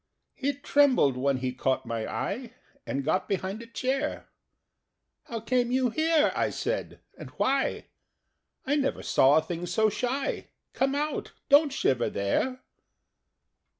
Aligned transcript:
He 0.33 0.53
trembled 0.53 1.15
when 1.15 1.37
he 1.37 1.53
caught 1.53 1.85
my 1.85 2.07
eye, 2.07 2.55
And 2.87 3.03
got 3.05 3.29
behind 3.29 3.61
a 3.61 3.67
chair. 3.67 4.29
"How 5.25 5.39
came 5.39 5.69
you 5.71 5.91
here," 5.91 6.31
I 6.35 6.49
said, 6.49 7.01
"and 7.19 7.29
why? 7.37 7.85
I 8.65 8.77
never 8.77 9.03
saw 9.03 9.37
a 9.37 9.43
thing 9.43 9.67
so 9.67 9.91
shy. 9.91 10.47
Come 10.73 10.95
out! 10.95 11.33
Don't 11.49 11.69
shiver 11.71 12.09
there!" 12.09 12.61